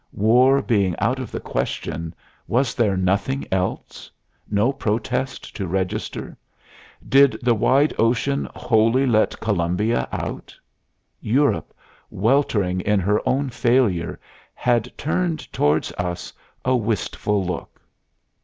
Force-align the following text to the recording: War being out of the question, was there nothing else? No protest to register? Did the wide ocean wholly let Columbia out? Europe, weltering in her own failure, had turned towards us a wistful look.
War 0.13 0.63
being 0.63 0.95
out 0.97 1.19
of 1.19 1.29
the 1.31 1.39
question, 1.39 2.15
was 2.47 2.73
there 2.73 2.97
nothing 2.97 3.45
else? 3.51 4.09
No 4.49 4.73
protest 4.73 5.55
to 5.57 5.67
register? 5.67 6.35
Did 7.07 7.37
the 7.43 7.53
wide 7.53 7.93
ocean 7.99 8.47
wholly 8.55 9.05
let 9.05 9.39
Columbia 9.39 10.09
out? 10.11 10.55
Europe, 11.19 11.71
weltering 12.09 12.81
in 12.81 12.99
her 12.99 13.21
own 13.29 13.51
failure, 13.51 14.19
had 14.55 14.91
turned 14.97 15.41
towards 15.53 15.91
us 15.99 16.33
a 16.65 16.75
wistful 16.75 17.45
look. 17.45 17.79